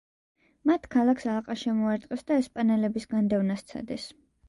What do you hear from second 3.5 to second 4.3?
სცადეს.